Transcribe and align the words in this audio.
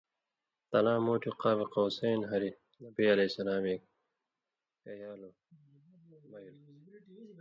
تلاں 0.69 0.99
مُوٹُھو 1.05 1.31
قاب 1.41 1.59
قوسین 1.73 2.19
ہاریۡ 2.29 2.55
نبی 2.83 3.05
علیہ 3.13 3.29
السلام 3.29 3.63
کیالو 4.81 5.29
بَیلوۡ، 6.31 6.49